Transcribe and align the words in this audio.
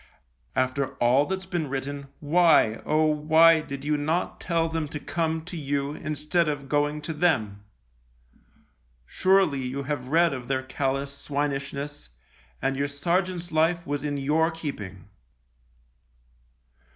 After 0.55 0.95
all 0.95 1.27
that's 1.27 1.45
been 1.45 1.69
written, 1.69 2.07
why, 2.21 2.81
oh! 2.87 3.05
why 3.05 3.61
did 3.61 3.85
you 3.85 3.97
not 3.97 4.39
tell 4.41 4.67
them 4.67 4.87
to 4.87 4.99
come 4.99 5.45
to 5.45 5.55
you 5.55 5.91
instead 5.93 6.49
of 6.49 6.67
going 6.67 7.03
to 7.03 7.13
them? 7.13 7.63
Surely 9.05 9.61
you 9.61 9.83
have 9.83 10.07
read 10.07 10.33
of 10.33 10.47
their 10.47 10.63
callous 10.63 11.15
swinishness, 11.15 12.09
and 12.63 12.75
your 12.75 12.87
sergeant's 12.87 13.51
life 13.51 13.85
was 13.85 14.03
in 14.03 14.17
your 14.17 14.49
keeping 14.49 15.07